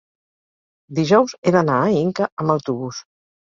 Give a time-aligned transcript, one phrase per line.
[1.01, 3.07] Dijous he d'anar a Inca amb autobús.